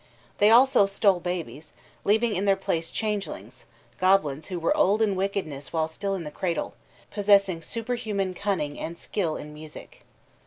They 0.39 0.49
also 0.49 0.87
stole 0.87 1.19
babies, 1.19 1.73
leaving 2.05 2.35
in 2.35 2.45
their 2.45 2.55
place 2.55 2.89
changelings, 2.89 3.65
goblins 3.99 4.47
who 4.47 4.57
were 4.59 4.75
old 4.75 4.99
in 4.99 5.15
wickedness 5.15 5.71
while 5.71 5.87
still 5.87 6.15
in 6.15 6.23
the 6.23 6.31
cradle, 6.31 6.73
possessing 7.11 7.61
superhuman 7.61 8.33
cunning 8.33 8.79
and 8.79 8.97
skill 8.97 9.35
in 9.37 9.53
music. 9.53 10.01